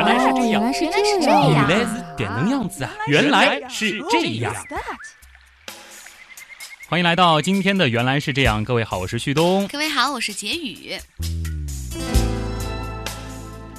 [0.00, 1.20] 原来是这样，原来是这样。
[1.20, 2.90] 这样原来是点能样子啊！
[3.06, 4.54] 原来是这样。
[6.88, 9.68] 欢迎来到今天的原来是这样，各位好，我是旭东。
[9.68, 10.96] 各位好，我是杰宇。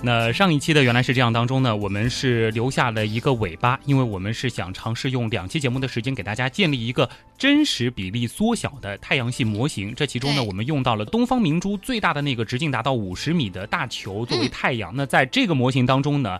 [0.03, 7.07] 那上一期的原来是这样当中呢，我们是留下了一个尾巴，因为我们是想尝试用两期节目的时间给大家建立一个
[7.37, 9.93] 真实比例缩小的太阳系模型。
[9.93, 14.91] 这其中呢，我们用到了东方明珠最大的那个直径达到五十米的大球作为太阳。
[14.95, 16.39] 那在这个模型当中呢，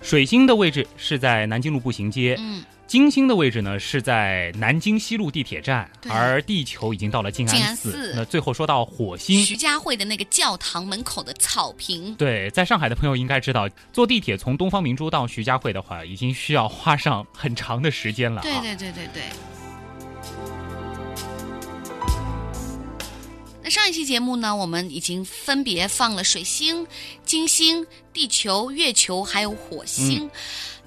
[0.00, 8.12] 水星的位置是在南京路步行街，嗯，金星的位置呢是在南京西路地铁站，而地球已经到了静静安寺。
[8.14, 18.44] 那最后说到火星，徐家汇的那个教堂门口的草坪，对，在上海的朋友应该知道，坐地铁从东方明珠到徐家汇的话，已经需要花上很长的时间了、啊。
[18.44, 19.22] 对对对对对。
[23.62, 26.86] 那上一期节目呢，我们已经分别放了水星、
[27.24, 30.28] 金星、地球、月球，还有火星。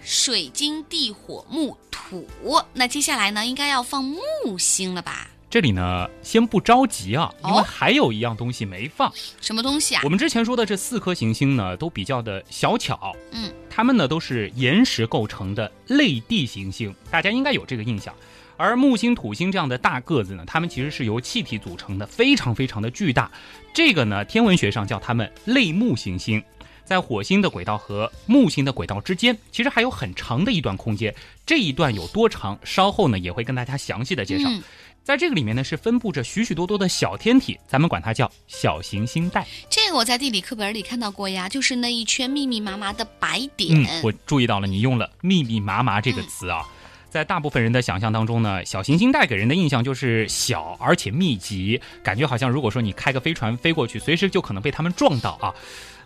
[0.08, 1.76] 水金地火木
[2.10, 2.28] 土，
[2.74, 5.28] 那接下来呢，应该要放木星了吧？
[5.50, 9.12] 这里呢，先不着急啊，因为哦还有一样东西没放。
[9.40, 10.10] 什么东西啊我？
[10.10, 18.14] 们之前说的这四颗行星呢，都比较的小巧，嗯，它们呢都是岩石构成的类地行星，大家应该有这个印象。
[18.58, 23.32] 而木星、土星这样的大个子呢，它们其实是由气体组成的，非常非常的巨大。
[23.74, 26.42] 这个呢，天文学上叫它们类木行星。
[26.86, 31.14] 在火星的轨道和木星的轨道之间，其实还有很长的一段空间。
[31.46, 34.48] 这一段有多长，稍后呢也会跟大家详细的介绍。
[34.50, 34.64] 嗯
[35.06, 39.46] 在这个里面呢，是分布着许许多多的小天体，咱们管它叫小行星带。
[39.70, 43.86] 这个我在地理课本里看到过呀，就是那一圈密密麻麻的白点。
[43.88, 46.68] 嗯，我注意到了，你用了“密密麻麻”这个词啊。
[47.08, 55.54] 在大部分人的想象当中呢，小行星带给人的印象就是小而且密集，感觉好像如果说你开个飞船飞过去，随时就可能被他们撞到啊。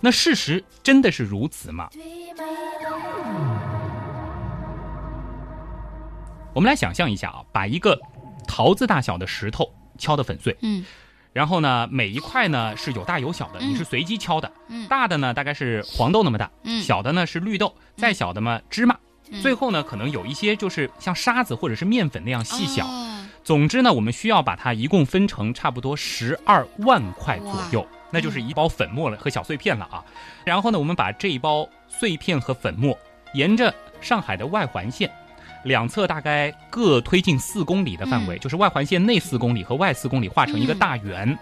[0.01, 1.89] 那事实真的是如此吗？
[6.53, 7.97] 我们来想象一下啊，把一个
[8.47, 10.83] 桃子大小的石头敲得粉碎，嗯。
[11.31, 13.69] 然后呢，每一块呢是有大有小的，嗯。
[13.69, 14.51] 你是随机敲的。
[14.67, 14.87] 嗯。
[14.87, 16.81] 大的呢大概是黄豆那么大，嗯。
[16.81, 18.97] 小的呢是绿豆，再小的嘛芝麻，
[19.29, 19.41] 嗯。
[19.41, 22.85] 最后呢可能有一些就是像沙子或者是面粉那样细小。
[22.85, 23.27] 哦。
[23.43, 30.03] 总之呢，我们需要把它一共分成差不多十二万块左右，那就是一包粉末了和小碎片了啊。
[30.43, 32.97] 然后呢，我们把这一包碎片和粉末
[33.33, 35.09] 沿着上海的外环线。
[35.63, 41.37] 两侧大概各推进四公里的范围，嗯就是外环线内四公里和外四公里画成一个嗯大圆，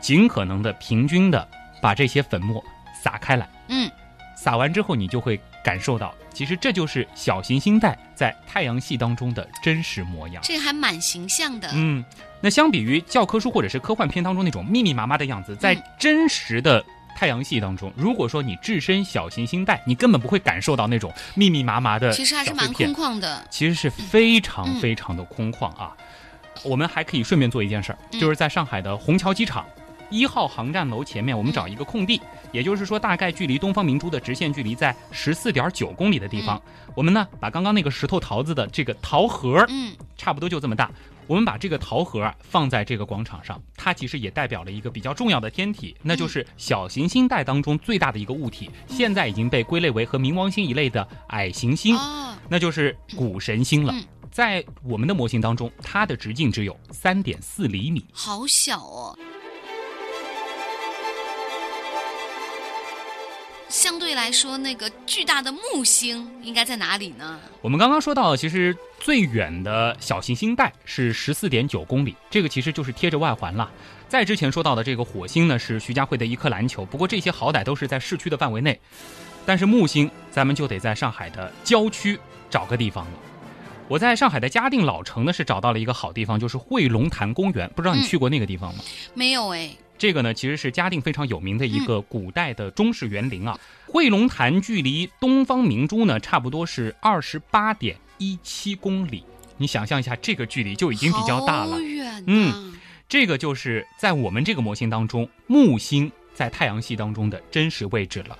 [0.00, 1.46] 尽可能的平均的
[1.80, 2.62] 把这些粉末
[3.00, 3.48] 撒开来。
[3.68, 3.88] 嗯，
[4.34, 10.42] 撒完之后，你就会感受到，其实这就是小行星带在太阳系当中的真实模样。
[10.42, 11.70] 这还蛮形象的。
[11.72, 12.04] 嗯，
[12.42, 23.46] 那相比于教科书或者是科幻片当中那种密密麻麻的样子，在嗯真实的太阳系当中，如果说你置身小行星带，你根本不会感受到那种密密麻麻的其实还是蛮空旷的。
[23.48, 25.96] 其实是非常嗯非常的空旷啊。
[26.64, 29.64] 我们还可以顺便做一件事儿，嗯就是在上海的虹桥机场
[30.10, 32.20] 一号航站楼前面，我们找一个空地，
[32.50, 36.60] 也就是说大概距离东方明珠的直线距离在十四点九公里的地方。
[36.94, 40.90] 我们呢，把刚刚那个石头桃子的这个桃核，嗯差不多就这么大。
[41.26, 51.96] 我们把这个桃核啊放在这个广场上，它其实也代表了一个比较重要的天体，那就是小行星带当中最大的一个物体，现在已经被归类为和冥王星一类的矮行星。
[51.96, 54.04] 哦，那就是谷神星了嗯。
[54.30, 58.04] 在我们的模型当中，它的直径只有三点四厘米。
[58.12, 59.18] 好小哦。
[63.72, 67.40] 相对来说，那个巨大的木星应该在哪里呢？
[67.62, 73.70] 我们刚刚说到，其实最远的小行星带是十四点九公里，这个其实就是贴着外环了。
[74.10, 78.78] 在之前说到的这个火星呢，是徐家汇的一颗篮球，不过这些好歹都是在市区的范围内。
[79.46, 83.12] 但是木星，咱们就得在上海的郊区找个地方了。
[83.88, 87.70] 我在上海的嘉定老城呢，是找到了一个好地方，就是汇龙潭公园。
[87.74, 88.84] 不知道你嗯去过那个地方吗？
[89.14, 89.70] 没有哎。
[90.02, 93.56] 这个呢，其实是嘉定非常有名的一个古代的中式园林啊。
[93.86, 99.22] 汇龙潭距离东方明珠呢，差不多是二十八点一七公里。
[99.58, 101.76] 你想象一下，这个距离就已经比较大了。
[102.26, 102.74] 嗯，
[103.08, 108.36] 这个就是在我们这个模型当中，木星在太阳系当中的真实位置了。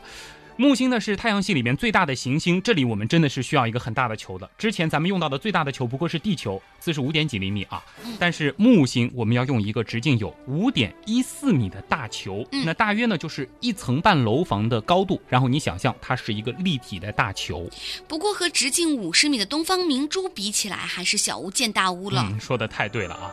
[0.56, 4.48] 木星呢是太阳系里面最大的行星，这里我们真的是需要一个很大的球的。
[4.58, 17.68] 之前咱们用到的最大的球不过是地球，四十五点几厘米啊嗯，但是木星我们要用一个直径有五点一四米的大球，嗯那大约呢就是一层半楼房的高度，然后你想象它是一个立体的大球。
[18.06, 22.26] 不过和直径五十米的东方明珠比起来，还是小巫见大巫了。
[22.30, 23.32] 嗯，说的太对了啊。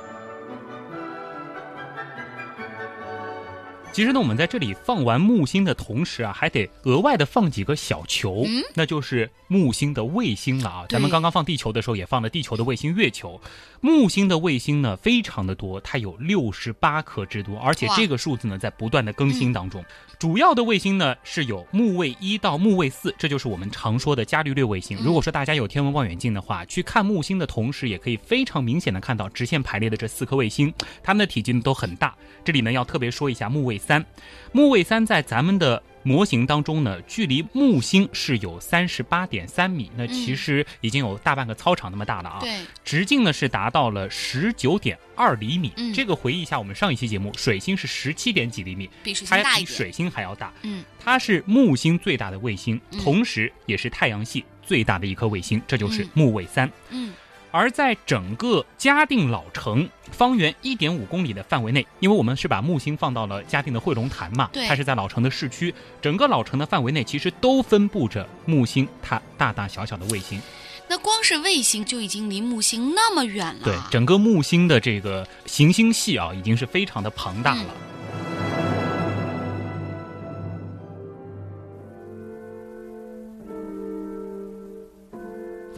[3.99, 10.85] 其其实呢，我们在这里放完木星的同时啊，还得额外的放几个小球，嗯那就是木星的卫星了啊。
[10.87, 13.41] 咱们刚刚放地球的时候，也放了地球的卫星月球。
[13.81, 19.83] 木星的卫星呢，非常的多，它有六十八颗之多，而且这个数字呢，在不断的更新当中。
[20.17, 24.97] 主要的卫星呢是有木卫一到木卫四，这就是我们常说的伽利略卫星。
[24.97, 30.73] 嗯如果说大家有天文望远镜的话，去看木星的同时，也可以非常明显的看到直线排列的这四颗卫星，
[31.03, 32.15] 它们的体积呢都很大。
[32.45, 34.06] 这里呢要特别说一下木卫三，
[34.51, 42.38] 木卫三在咱们的模型当中呢，距离木星是有三十八点三米，那其实已经有大半个操场那么大了啊。
[42.39, 42.51] 对，
[42.86, 45.74] 直径呢是达到了十九点二厘米。
[45.77, 49.65] 嗯这个回忆一下我们上一期节目，水星是十七点几厘米，比水它星大一点。
[49.65, 50.53] 比水星还要大。
[50.62, 56.71] 嗯，它是木星最大的卫星，嗯同时也是太阳系最大的一颗卫星，这就是嗯木卫三。
[56.92, 57.12] 嗯
[57.51, 70.41] 而在整个嘉定老城方圆一点五公里的范围内，因为我们是把木星放到了嘉定的汇龙潭嘛，对它是在老城的市区，整个老城的范围内其实都分布着木星它大大小小的卫星。
[70.87, 73.61] 那光是卫星就已经离木星那么远了。
[73.63, 77.73] 对，整个木星的这个行星系啊，已经是非常的庞大了。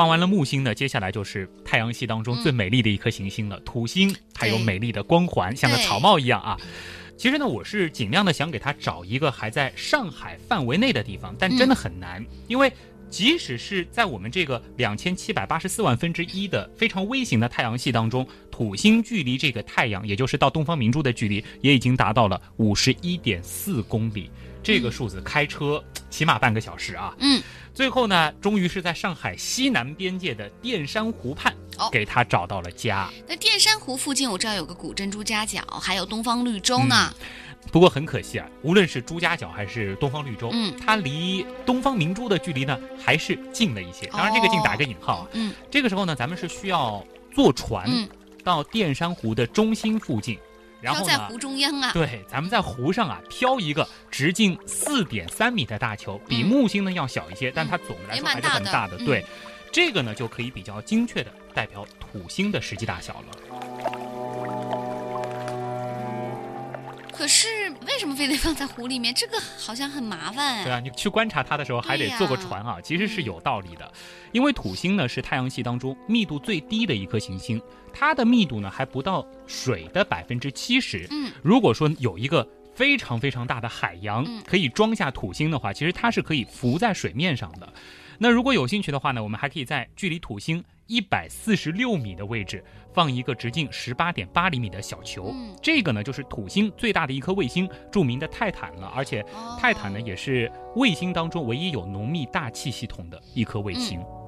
[0.02, 6.58] 放完了木星呢，接下来就是太阳系当中最美丽的一颗行星了——土星，它有美丽的光环，像个草帽一样啊。
[7.16, 12.74] 其实呢，我是尽量的想给它找一个还在上海范围内的地方，但真的很难，因为
[13.12, 24.32] 即使是在我们这个两千七百八十四万分之一的非常微型的太阳系当中，土星距离这个太阳，也就是到东方明珠的距离，也已经达到了五十一点四公里。
[24.64, 27.14] 这个数字开车起码半个小时啊！
[27.20, 27.42] 嗯，
[27.74, 33.10] 最后呢，终于是在上海西南边界的淀山湖畔哦，给他找到了家。
[33.28, 37.14] 那淀山湖附近我知道有个古镇朱家角，还有东方绿洲呢。
[37.72, 44.08] 不过很可惜啊，无论是朱家角还是东方绿洲，嗯它离东方明珠的距离呢还是近了一些。
[44.08, 45.28] 当然，这个近打个引号啊。
[45.34, 48.10] 嗯这个时候呢，咱们是需要坐船嗯，
[48.44, 50.38] 到淀山湖的中心附近，
[50.82, 51.92] 然后呢，在湖中央啊。
[51.94, 58.98] 对，咱们在湖上啊飘一个直径四点三米的大球，比嗯木星呢要小一些，但它总的来说还是很大的。
[58.98, 59.26] 嗯对，
[59.72, 63.51] 这个呢就可以比较精确的代表土星的实际大小了。
[67.12, 67.48] 可是
[67.86, 69.14] 为什么非得放在湖里面？
[69.14, 70.64] 这个好像很麻烦。
[70.64, 73.92] 对啊，你去观察它的时候还得坐个船啊，其实是有道理的。
[74.32, 77.62] 因为土星呢是太阳系当中密度最低的一颗行星，
[77.94, 81.06] 它的密度呢还不到水的百分之七十。
[81.12, 87.72] 嗯，如果说有一个非常非常大的海洋嗯可以装下土星的话，其实它是可以浮在水面上的。
[88.18, 92.62] 那如果有兴趣的话呢，我们还可以在距离土星一百四十六米的位置
[92.94, 95.32] 放一个直径十八点八厘米的小球。
[95.34, 98.92] 嗯这个呢就是土星最大的一颗卫星，著名的泰坦了。
[98.94, 104.02] 而且哦泰坦呢也是卫星当中唯一有浓密大气系统的一颗卫星。
[104.02, 104.21] 那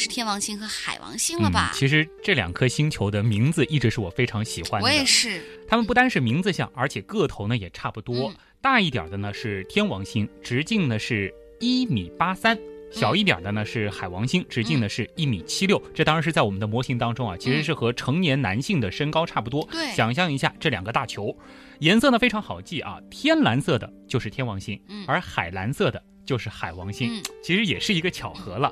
[0.00, 1.70] 是天王星和海王星了吧？
[1.74, 4.86] 嗯其实这两颗星球的名字一直是我非常喜欢的。
[4.86, 5.42] 我也是。
[5.68, 8.30] 它们不单是名字像，而且个头呢也差不多。
[8.30, 12.58] 嗯大一点的呢是天王星，直径呢是一米八三。
[12.90, 15.82] 小一点的呢是海王星，直径呢是一米七六。
[15.94, 19.66] 这当然是在我们的模型当中啊，其实是和成年男性的身高差不多。
[19.70, 21.34] 对想象一下这两个大球，
[21.78, 27.08] 颜色呢非常好记啊，天蓝色的就是天王星，嗯而海蓝色的就是海王星。
[27.14, 28.70] 嗯其实也是一个巧合了。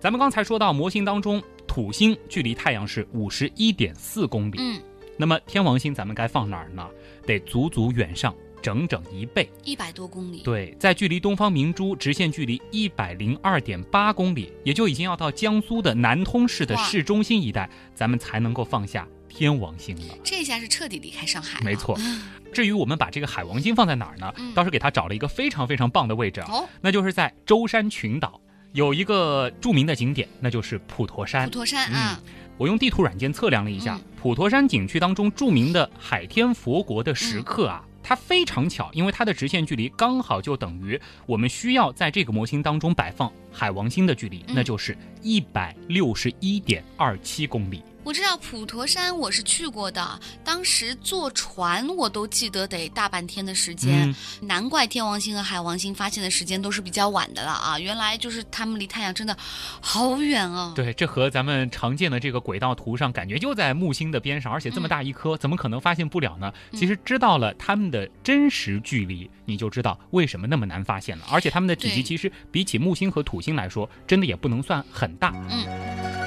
[0.00, 4.80] 咱们刚才说到模型当中，土星距离太阳是五十一点四公里，嗯，
[5.16, 6.88] 那么天王星咱们该放哪儿呢？
[7.26, 9.50] 得足足远上整整一倍。
[9.64, 10.42] 一百多公里。
[10.44, 20.14] 对，在距离东方明珠直线距离一百零二点八公里，也就已经要到江苏的南通市的市中心一带，咱们才能够放下天王星了。
[20.22, 21.64] 这下是彻底离开上海了。
[21.64, 21.98] 没错。
[22.52, 24.32] 至于我们把这个海王星放在哪儿呢？
[24.38, 28.40] 嗯倒是给它找了一个非常非常棒的位置啊，哦，那就是在舟山群岛
[28.72, 31.50] 有一个著名的景点，那就是普陀山普。
[31.50, 32.20] 陀山啊，
[32.56, 47.82] 我用地图软件测量了一下，嗯普陀山景区当中著名的海天佛国的石刻啊，它非常巧，因为它的直线距离刚好就等于我们需要在这个模型当中摆放海王星的距离，嗯那就是一百六十一点二七公里。
[48.08, 57.78] 我知道普陀山我是去过的，当时坐船我都记得得大半天的时间，难怪天王星和海王星发现的时间都是比较晚的了啊！
[57.78, 59.36] 原来就是他们离太阳真的
[59.82, 60.72] 好远哦。
[60.74, 66.50] 对，这和咱们常见的这个轨道图上感觉就在木星的边上，而且这么大一颗，怎么可能发现不了呢？
[66.72, 71.26] 其实知道了他们的真实距离，你就知道为什么那么难发现了。
[71.30, 75.30] 而且它们的体积其实比起木星和土星来说，真的也不能算很大。
[75.50, 76.17] 嗯。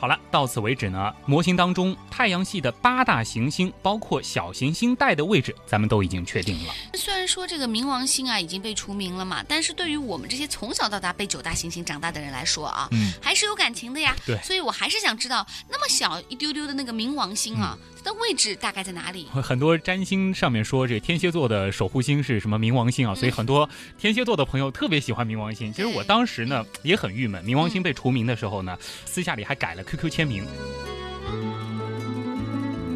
[0.00, 1.12] 好了，到此为止呢。
[1.26, 6.72] 模型当中太阳系的八大行星，包括小行星带的位置，咱们都已经确定了。
[6.94, 14.14] 虽然说这个冥王星啊已经被除名了嘛，但是对于我们这些从小到大被九大行星长大的人来说啊，嗯，还是有感情的呀。
[14.24, 19.26] 对，所以我还是想知道，那么小一丢丢的那个冥王星啊，它的位置大概在哪里？
[19.42, 23.16] 很多占星上面说，这天蝎座的守护星是什么冥王星啊？
[23.16, 25.72] 所以很多天蝎座的朋友特别喜欢冥王星。
[25.72, 29.82] 其实我当时呢也很郁闷，冥王星被除名的时候呢，私下里还改了。
[29.88, 30.44] QQ 签名，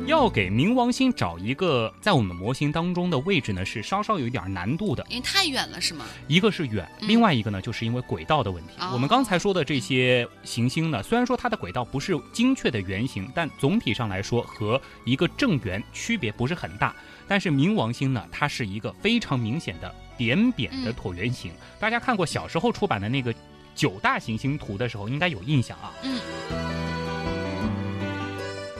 [0.06, 6.04] 要给冥王星找一个在我们模型当中的位置呢，是稍稍有一点难度的，因为太远了，是吗？
[6.28, 8.74] 一个是远，另外一个呢，就是因为轨道的问题。
[8.92, 16.94] 我们刚才说的这些行星呢，虽然说它的轨道不是精确的圆形，但总体上来说和一个正圆区别不是很大。
[17.26, 21.50] 但是冥王星呢，它是一个非常明显的扁扁的椭圆形。
[21.80, 23.34] 大家看过小时候出版的那个
[23.74, 25.94] 九大行星图的时候，应该有印象啊。
[26.02, 26.81] 嗯。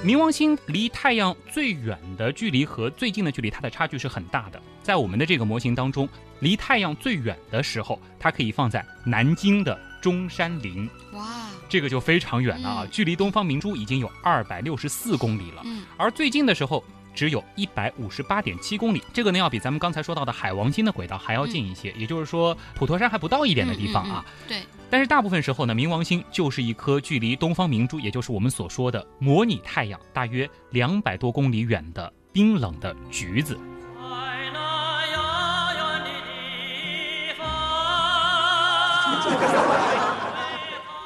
[0.04, 4.60] 冥王星离太阳最远的距离和最近的距离，它的差距是很大的。
[4.82, 6.08] 在我们的这个模型当中，
[6.40, 10.90] 离太阳最远的时候，它可以放在南京的中山陵。
[11.12, 12.86] 哇，这个就非常远了啊！
[12.90, 15.62] 距离东方明珠已经有二百六十四公里了。
[15.64, 16.82] 嗯，而最近的时候。
[17.14, 24.24] 只有一百五十八点七公里，这个呢要比咱们刚才说到的海王星的轨道还要近一些，也就是说普陀山还不到一点的地方啊。
[24.48, 24.62] 对。
[24.90, 33.58] 但是大部分时候呢，冥王星就是一颗距离东方明珠，也就是我们所说的模拟太阳大约两百多公里远的冰冷的橘子。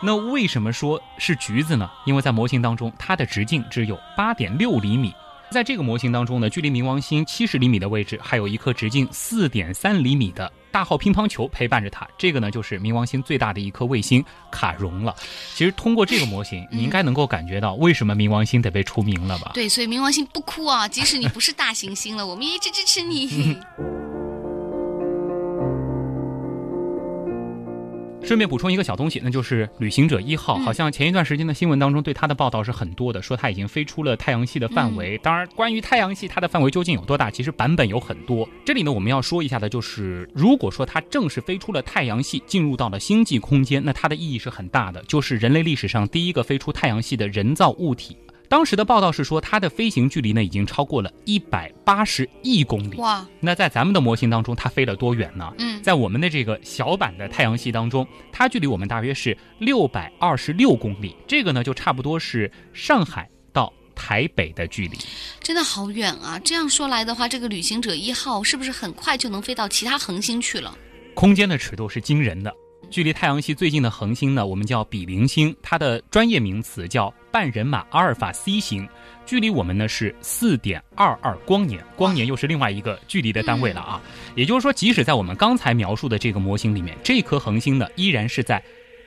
[0.03, 1.89] 那为什么说是橘子呢？
[2.05, 5.15] 因为在模型当中，它的直径只有八点六厘米。
[5.51, 12.07] 在这个模型当中呢，距离冥王星七十厘米的位置，还有一颗直径四点三厘米的大号乒乓球陪伴着它。
[12.19, 15.15] 这个呢，就是冥王星最大的一颗卫星卡戎了。
[15.55, 19.53] 其实通过这个模型，你应该能够感觉到为什么冥王星得被除名了吧？
[19.55, 23.57] 对，所以冥王星不哭啊，即使你不是大行星了，我们也一直支持你。
[28.27, 35.17] 顺便补充一个小东西，那就是旅行者一号，好像前一段时间的新闻当中对它的报道是很多的，说它已经飞出了太阳系的范围。
[35.19, 38.49] 当然，关于太阳系它的范围究竟有多大，其实版本有很多。
[38.65, 48.17] 这里呢，我们要说一下的就是，如果说它正式飞出了太阳系，进入到了星际空间，那它的意义是很大的，就是人类历史上第一个飞出太阳系的人造物体。
[48.49, 52.97] 当时的报道是说，它的飞行距离呢已经超过了一百八十亿公里。
[52.97, 53.27] 哇！
[53.41, 55.53] 那在咱们的模型当中，它飞了多远呢？
[55.59, 61.17] 嗯，在我们的这个小版的太阳系当中，它距离我们大约是六百二十六公里。
[61.27, 64.97] 这个呢，就差不多是上海到台北的距离。
[65.41, 66.39] 真的好远啊！
[66.45, 70.77] 这样说来的话，这个旅行者一号是不是很快就能飞到其他恒星去了？
[71.15, 72.53] 空间的尺度是惊人的。
[72.89, 78.89] 距离太阳系最近的恒星呢，我们叫比邻星，它的专业名词叫半人马阿尔法 C 型，
[79.27, 84.01] 距离我们呢是四点二二光年，光年又是另外一个距离的单位了啊。
[84.35, 88.63] 也就是说，即使在我们刚才描述的这个模型里面，这颗恒星呢依然是在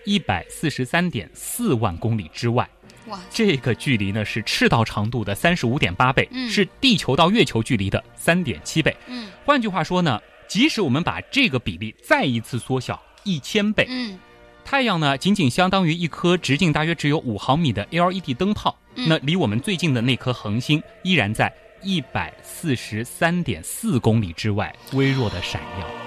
[0.06, 2.68] 一百四十三点四万公里之外。
[3.08, 8.96] 哇，这个距离呢是赤道长度的三十五点八倍，是地球到月球距离的三点七倍。
[9.08, 13.02] 嗯，换句话说呢，即使我们把这个比例再一次缩小。
[13.24, 14.18] 一千倍，嗯，
[14.64, 18.76] 太阳呢，仅仅相当于一颗直径大约只有五毫米的 LED 灯泡。
[18.96, 25.99] 那离我们最近的那颗恒星，依然在一百四十三点四公里之外，微弱的闪耀。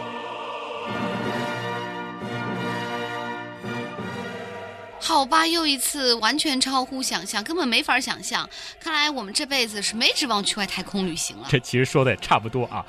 [5.04, 8.49] 好吧，又一次完全超乎想象，根本没法想象。
[8.78, 11.49] 看来我们这辈子是没指望去外太空旅行了。
[11.50, 12.87] 这其实说的也差不多啊。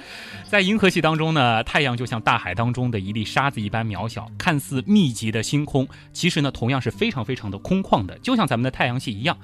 [0.47, 9.35] 在银河系当中呢，太阳就像大海当中的一粒沙子一般渺小，看似密集的星空，其实呢同样是非常非常的空旷的，就像咱们的太阳系一样。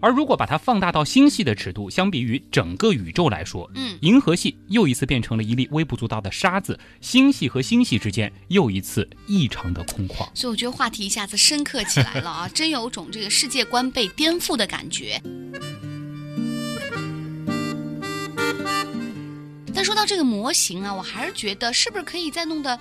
[0.00, 10.28] 而如果把它放大到星系的尺度，相比于整个宇宙来说，嗯，银河系又一次变成了一粒微不足道的沙子，星系和星系之间又一次异常的空旷。
[10.34, 15.20] 所以我觉得话题一下子深刻起来了啊，真有种这个世界观被颠覆的感觉。
[19.74, 22.76] 但说到这个模型啊，我还是觉得是不是可以再弄得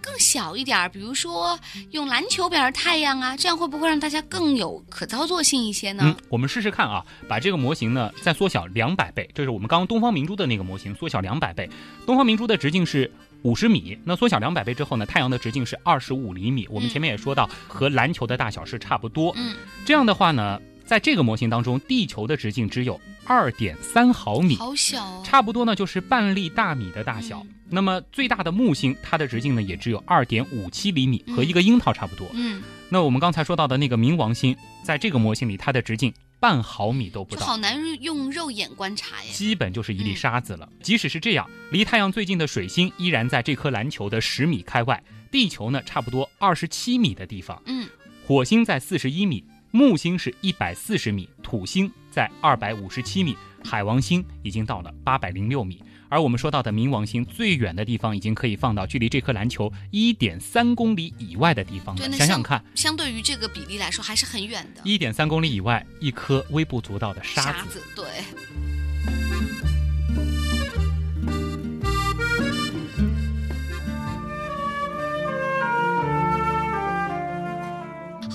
[0.00, 1.58] 更小一点儿，比如说
[1.90, 6.04] 用篮球表示太阳啊，这样会不会让大家更有可操作性一些呢？
[6.06, 11.68] 嗯，我们试试看啊，把这个模型呢再缩小两百倍，这是我们刚刚东方明珠的那个模型，缩小两百倍。
[12.06, 16.66] 东方明珠的直径是五十米，那缩小两百倍之后呢，太阳的直径是二十五厘米。
[16.70, 19.32] 我们前面也说到，和篮球的大小是差不多。
[19.36, 20.60] 嗯，这样的话呢。
[20.86, 27.46] 在这个模型当中，地球的直径只有二点三毫米，好小，差不多呢就是半粒大米的大小。
[27.68, 32.26] 那么最大的木星，它的直径呢也只有二点五七厘米，和一个樱桃差不多。
[32.32, 40.68] 嗯，那我们刚才说到的那个冥王星，在这个模型里，它的直径半毫米都不到，好难用肉眼观察呀，基本就是一粒沙子了。
[40.82, 47.62] 即使是这样，离太阳最近的水星依然在这颗篮球的十米开外，地球呢差不多二十七米的地方。
[47.66, 47.86] 嗯，
[48.26, 49.44] 火星在四十一米。
[49.72, 55.80] 木星是一百四十米，土星在二百五十七米，海王星已经到了八百零六米，
[56.10, 62.12] 而我们说到的冥王星最远的地方已经可以放到距离这颗篮球一点三公里以外的地方了。
[62.12, 64.82] 想想看，相对于这个比例来说还是很远的。
[64.84, 68.04] 一点三公里以外，一颗微不足道的沙子，对。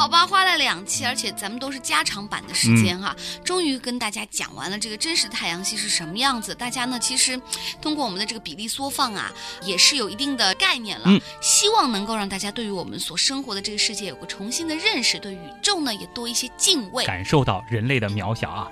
[0.05, 6.53] 好吧，花了两期，而且咱们都是加长版的时间哈，终于跟大家讲完了这个真实的太阳系是什么样子。
[6.53, 7.41] 大家呢，其实
[7.81, 9.33] 通过我们的这个比例缩放啊，
[9.63, 11.09] 也是有一定的概念了。
[11.41, 18.71] 希望能够让大家对于我们所生活的这个世界有个重新的认识，对宇宙呢也多一些敬畏，感受到人类的渺小啊。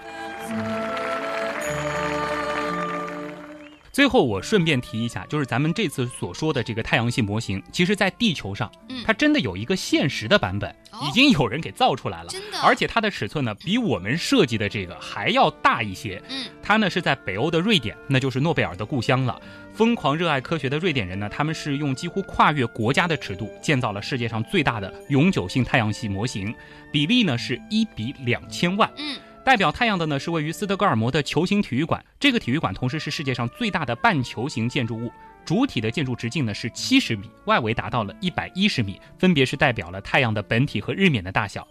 [3.93, 8.71] 最后，我顺便提一下，就是咱们这次所说的这个太阳系模型，其实，在地球上，
[9.05, 10.75] 它真的有一个现实的版本，
[11.07, 12.29] 已经有人给造出来了。
[12.29, 16.19] 真的，而且它的尺寸呢，比我们设计的这个还要大一些。
[16.27, 19.39] 嗯，它呢是在北欧的瑞典，那就是诺贝尔的故乡了。
[19.75, 26.51] 疯狂热爱科学的瑞典人呢，他们是用几乎跨越国家的尺度，建造了世界上最大的永久性太阳系模型，
[26.91, 28.91] 比例呢是一比两千万。
[28.97, 29.15] 嗯。
[29.43, 32.03] 代表太阳的呢，是位于斯德哥尔摩的球形体育馆。
[32.17, 35.11] 这个体育馆同时是世界上最大的半球形建筑物，
[35.43, 41.67] 主体的建筑直径呢是七十米，外围达到了一百一十米，分别是代表了太阳的本体和日冕的大小。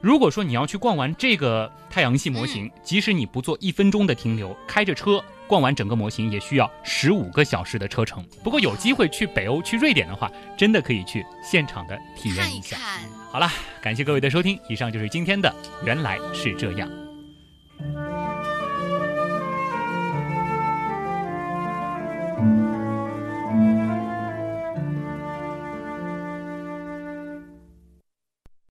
[0.00, 8.26] 如果说你要去逛完这个太阳系模型，即使你不做一分钟的停留，开着车逛完整个模型也需要十五个小时的车程。
[8.42, 12.78] 不过有机会去北欧、去瑞典的话，真的可以去现场的体验一下。
[13.30, 13.48] 好了，
[13.80, 16.90] 感谢各位的收听，以上就是今天的原来是这样。